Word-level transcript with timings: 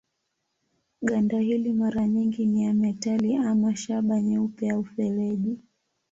Ganda 1.01 1.39
hili 1.39 1.73
mara 1.73 2.07
nyingi 2.07 2.45
ni 2.45 2.63
ya 2.63 2.73
metali 2.73 3.35
ama 3.35 3.75
shaba 3.75 4.21
nyeupe 4.21 4.69
au 4.71 4.83
feleji. 4.85 5.57